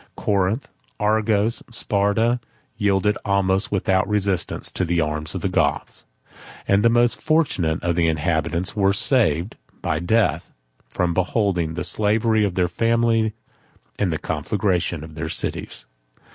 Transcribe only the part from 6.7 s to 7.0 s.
the